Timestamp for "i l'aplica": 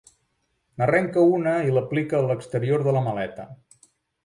1.67-2.19